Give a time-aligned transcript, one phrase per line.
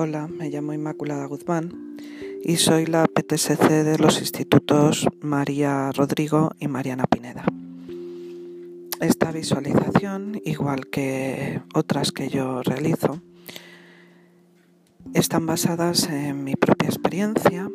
[0.00, 1.96] Hola, me llamo Inmaculada Guzmán
[2.44, 7.44] y soy la PTSC de los institutos María Rodrigo y Mariana Pineda.
[9.00, 13.20] Esta visualización, igual que otras que yo realizo,
[15.14, 17.68] están basadas en mi propia experiencia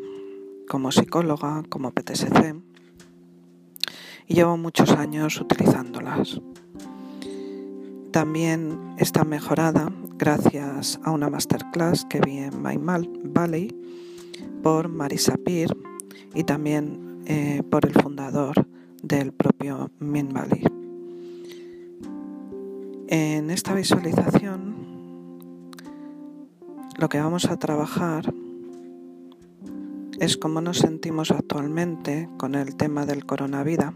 [0.69, 2.55] como psicóloga, como PTSC,
[4.27, 6.39] y llevo muchos años utilizándolas.
[8.13, 12.77] También está mejorada gracias a una masterclass que vi en My
[14.61, 15.75] por Marisa Peer
[16.35, 18.67] y también eh, por el fundador
[19.01, 20.63] del propio Min Valley.
[23.07, 24.75] En esta visualización
[26.99, 28.31] lo que vamos a trabajar
[30.19, 33.95] es cómo nos sentimos actualmente con el tema del coronavirus.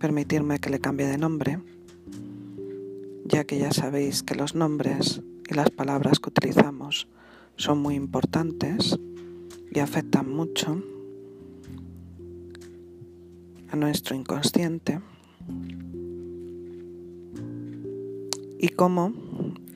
[0.00, 1.60] Permitirme que le cambie de nombre
[3.28, 7.08] ya que ya sabéis que los nombres y las palabras que utilizamos
[7.56, 8.98] son muy importantes
[9.70, 10.82] y afectan mucho
[13.70, 15.00] a nuestro inconsciente
[18.58, 19.12] y cómo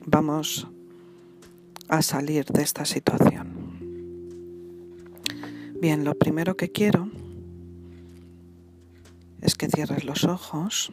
[0.05, 0.67] vamos
[1.89, 3.53] a salir de esta situación.
[5.79, 7.09] Bien, lo primero que quiero
[9.41, 10.91] es que cierres los ojos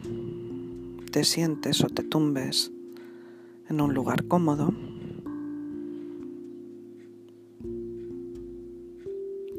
[1.11, 2.70] te sientes o te tumbes
[3.69, 4.72] en un lugar cómodo.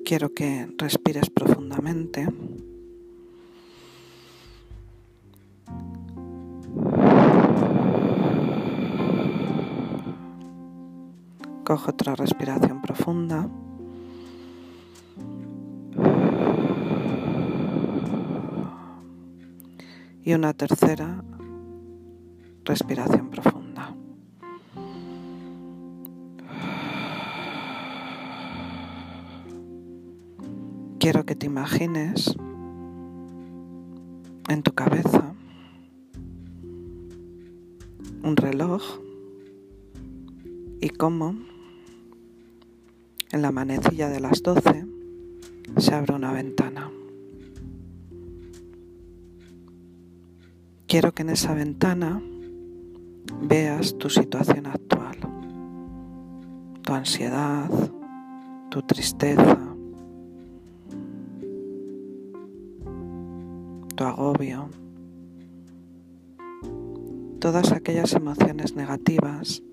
[0.05, 2.27] Quiero que respires profundamente.
[11.65, 13.49] Coge otra respiración profunda.
[20.23, 21.23] Y una tercera
[22.71, 23.93] respiración profunda.
[30.97, 32.33] Quiero que te imagines
[34.47, 35.33] en tu cabeza
[38.23, 38.81] un reloj
[40.79, 41.35] y cómo
[43.33, 44.85] en la manecilla de las 12
[45.75, 46.89] se abre una ventana.
[50.87, 52.21] Quiero que en esa ventana
[53.41, 55.17] veas tu situación actual,
[56.81, 57.69] tu ansiedad,
[58.69, 59.59] tu tristeza,
[63.95, 64.69] tu agobio,
[67.39, 69.63] todas aquellas emociones negativas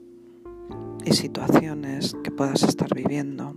[1.05, 3.55] y situaciones que puedas estar viviendo.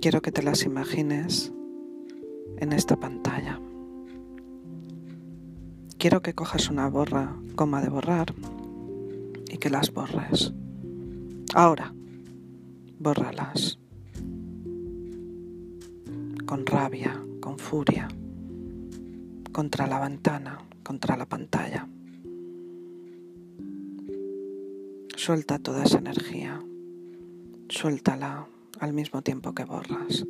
[0.00, 1.52] Quiero que te las imagines
[2.58, 3.60] en esta pantalla.
[5.98, 8.32] Quiero que cojas una borra, goma de borrar,
[9.50, 10.52] y que las borres.
[11.54, 11.92] Ahora,
[13.00, 13.80] bórralas.
[16.46, 18.06] Con rabia, con furia,
[19.50, 21.88] contra la ventana, contra la pantalla.
[25.16, 26.60] Suelta toda esa energía.
[27.68, 28.46] Suéltala
[28.78, 30.24] al mismo tiempo que borras.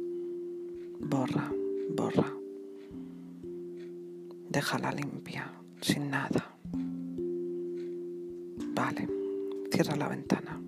[0.98, 1.52] Borra,
[1.94, 2.32] borra.
[4.50, 6.54] Déjala limpia sin nada.
[8.74, 9.08] Vale,
[9.70, 10.60] cierra la ventana.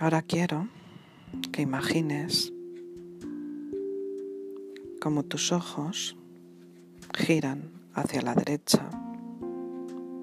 [0.00, 0.68] Ahora quiero
[1.52, 2.52] que imagines
[5.00, 6.16] cómo tus ojos
[7.14, 8.90] giran hacia la derecha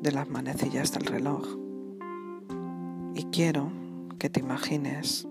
[0.01, 1.57] de las manecillas del reloj.
[3.15, 3.71] Y quiero
[4.19, 5.27] que te imagines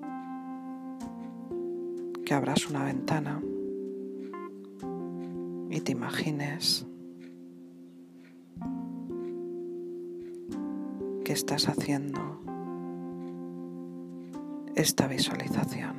[2.25, 3.43] que abras una ventana
[5.73, 6.87] y te imagines
[11.33, 12.41] estás haciendo
[14.75, 15.97] esta visualización,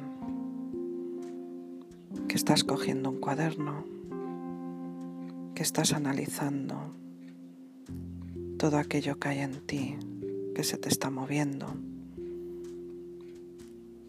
[2.27, 3.83] que estás cogiendo un cuaderno,
[5.55, 6.95] que estás analizando
[8.57, 9.97] todo aquello que hay en ti,
[10.55, 11.67] que se te está moviendo,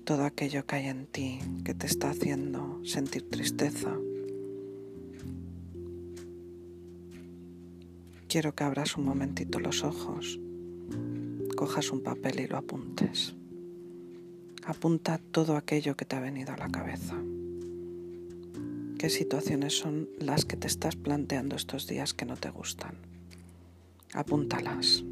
[0.05, 3.97] todo aquello que hay en ti que te está haciendo sentir tristeza.
[8.35, 10.41] Quiero que abras un momentito los ojos
[11.55, 13.37] cojas un papel y lo apuntes.
[14.65, 17.15] Apunta todo aquello que te ha venido a la cabeza.
[18.99, 22.97] ¿Qué situaciones son las que te estás planteando estos días que no te gustan?
[24.15, 25.05] Apúntalas.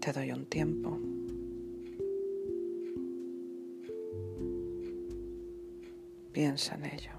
[0.00, 0.98] Te doy un tiempo.
[6.34, 7.12] Piensa en ello.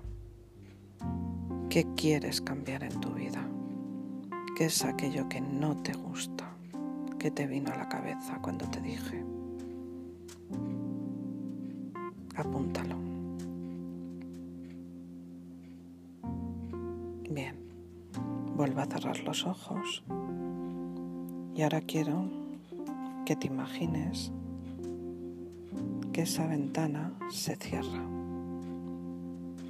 [1.70, 3.48] ¿Qué quieres cambiar en tu vida?
[4.58, 6.54] ¿Qué es aquello que no te gusta?
[7.18, 9.24] ¿Qué te vino a la cabeza cuando te dije?
[12.36, 12.98] Apúntalo.
[17.30, 17.56] Bien,
[18.58, 20.04] vuelve a cerrar los ojos
[21.56, 22.30] y ahora quiero
[23.26, 24.34] que te imagines
[26.12, 28.15] que esa ventana se cierra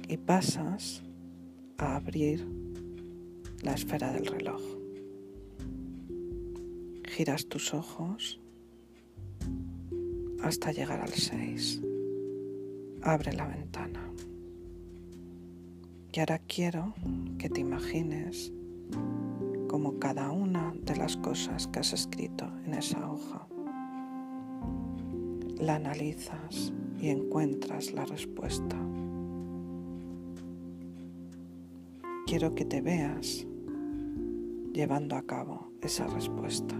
[0.08, 1.02] y pasas
[1.78, 2.46] a abrir
[3.62, 4.62] la esfera del reloj.
[7.08, 8.40] Giras tus ojos
[10.42, 11.82] hasta llegar al 6.
[13.02, 14.10] Abre la ventana.
[16.12, 16.94] Y ahora quiero
[17.38, 18.52] que te imagines
[19.68, 23.46] como cada una de las cosas que has escrito en esa hoja
[25.58, 28.76] la analizas y encuentras la respuesta.
[32.26, 33.46] Quiero que te veas
[34.72, 36.74] llevando a cabo esa respuesta.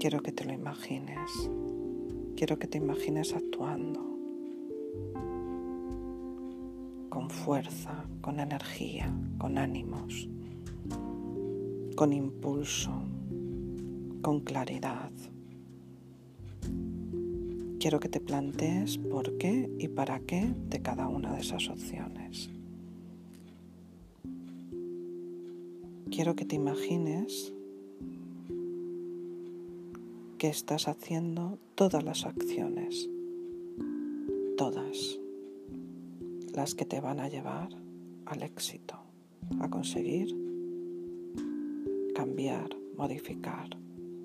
[0.00, 1.50] Quiero que te lo imagines.
[2.36, 4.00] Quiero que te imagines actuando
[7.10, 10.26] con fuerza, con energía, con ánimos,
[11.96, 12.92] con impulso,
[14.22, 15.12] con claridad.
[17.78, 22.15] Quiero que te plantees por qué y para qué de cada una de esas opciones.
[26.10, 27.52] Quiero que te imagines
[30.38, 33.08] que estás haciendo todas las acciones,
[34.56, 35.18] todas
[36.54, 37.68] las que te van a llevar
[38.24, 38.96] al éxito,
[39.60, 40.34] a conseguir
[42.14, 43.76] cambiar, modificar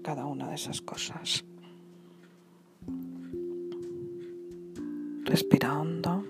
[0.01, 1.44] cada una de esas cosas.
[5.25, 6.20] Respira hondo.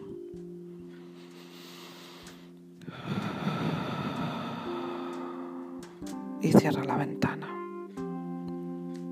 [6.72, 7.48] Cierra la ventana.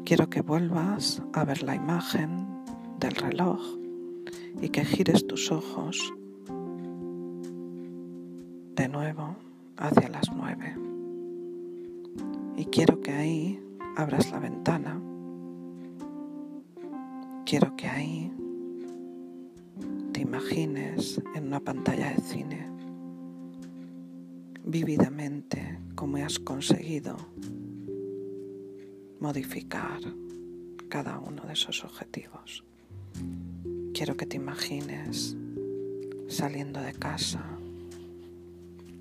[0.06, 2.48] Quiero que vuelvas a ver la imagen
[3.00, 3.60] del reloj
[4.62, 6.14] y que gires tus ojos
[8.76, 9.36] de nuevo
[9.78, 10.76] hacia las nueve.
[12.56, 13.60] Y quiero que ahí
[13.98, 15.02] abras la ventana.
[17.46, 18.32] Quiero que ahí
[20.20, 22.79] imagines en una pantalla de cine
[24.70, 27.18] vívidamente cómo has conseguido
[29.20, 30.00] modificar
[30.90, 32.64] cada uno de esos objetivos.
[33.94, 35.36] Quiero que te imagines
[36.28, 37.44] saliendo de casa,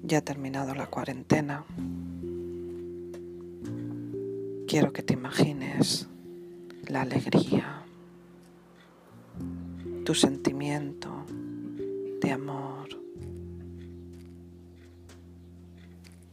[0.03, 1.67] ya terminado la cuarentena.
[4.67, 6.09] Quiero que te imagines
[6.87, 7.83] la alegría,
[10.05, 11.27] tu sentimiento
[12.23, 12.89] de amor,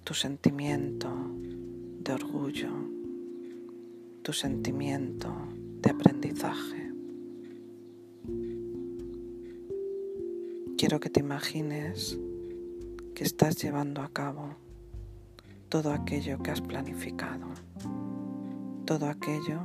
[0.06, 1.10] tu sentimiento
[2.00, 2.69] de orgullo,
[4.22, 5.34] tu sentimiento
[5.81, 6.94] de aprendizaje.
[10.78, 12.19] Quiero que te imagines
[13.16, 14.56] que estás llevando a cabo
[15.69, 17.48] todo aquello que has planificado,
[18.86, 19.62] todo aquello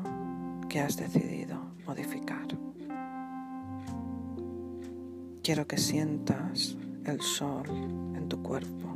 [0.71, 2.49] que has decidido modificar.
[5.43, 7.67] Quiero que sientas el sol
[8.17, 8.90] en tu cuerpo.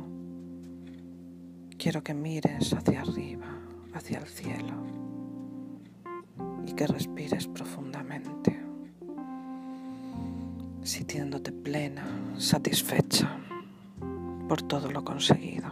[1.85, 3.45] Quiero que mires hacia arriba,
[3.93, 4.73] hacia el cielo
[6.65, 8.59] y que respires profundamente,
[10.81, 12.03] sintiéndote plena,
[12.39, 13.37] satisfecha
[14.49, 15.67] por todo lo conseguido.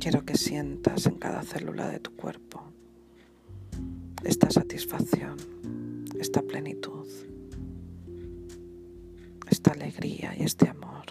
[0.00, 2.64] Quiero que sientas en cada célula de tu cuerpo
[4.24, 5.36] esta satisfacción,
[6.18, 7.06] esta plenitud,
[9.50, 11.06] esta alegría y este amor,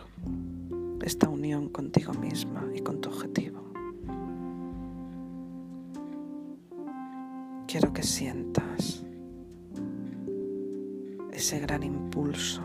[1.01, 3.62] esta unión contigo misma y con tu objetivo.
[7.67, 9.03] Quiero que sientas
[11.32, 12.62] ese gran impulso,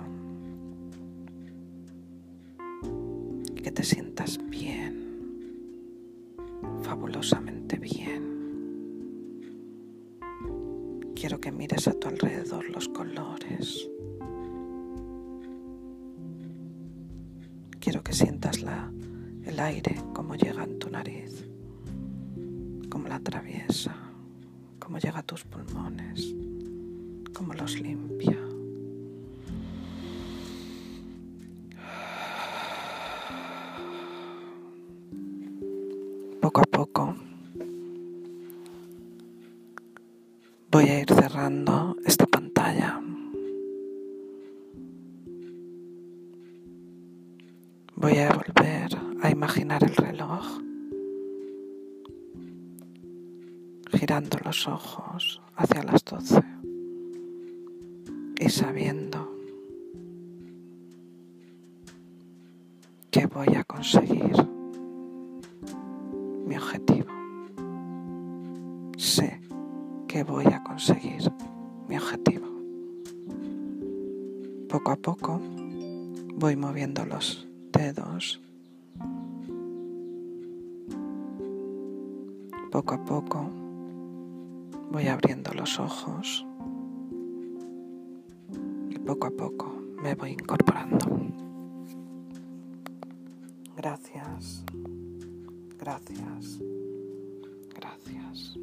[3.62, 5.56] que te sientas bien,
[6.82, 8.32] fabulosamente bien.
[11.14, 13.88] Quiero que mires a tu alrededor los colores.
[18.04, 18.90] Que sientas la,
[19.44, 21.46] el aire como llega en tu nariz,
[22.90, 23.94] como la atraviesa,
[24.78, 26.34] como llega a tus pulmones,
[27.32, 28.38] como los limpia.
[36.40, 37.14] Poco a poco
[40.72, 41.11] voy a ir
[48.02, 50.44] Voy a volver a imaginar el reloj,
[53.92, 56.42] girando los ojos hacia las doce
[58.40, 59.32] y sabiendo
[63.12, 64.34] que voy a conseguir
[66.44, 67.12] mi objetivo.
[68.96, 69.40] Sé
[70.08, 71.32] que voy a conseguir
[71.88, 72.48] mi objetivo.
[74.68, 75.40] Poco a poco
[76.34, 78.40] voy moviendo los dedos.
[82.70, 83.50] Poco a poco
[84.90, 86.46] voy abriendo los ojos
[88.90, 90.98] y poco a poco me voy incorporando.
[93.76, 94.64] Gracias,
[95.78, 96.60] gracias,
[97.74, 98.61] gracias.